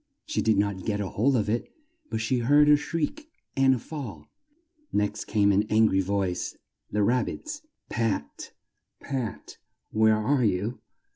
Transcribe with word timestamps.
She 0.25 0.41
did 0.41 0.57
not 0.57 0.83
get 0.83 0.99
hold 0.99 1.35
of 1.35 1.47
it, 1.47 1.71
but 2.09 2.21
she 2.21 2.39
heard 2.39 2.67
a 2.69 2.75
shriek 2.75 3.29
and 3.55 3.75
a 3.75 3.77
fall. 3.77 4.31
Next 4.91 5.25
came 5.25 5.51
an 5.51 5.61
an 5.69 5.85
gry 5.85 6.01
voice 6.01 6.57
the 6.89 7.03
Rab 7.03 7.27
bit's 7.27 7.61
"Pat! 7.87 8.51
Pat! 8.99 9.59
Where 9.91 10.17
are 10.17 10.43
you?" 10.43 10.79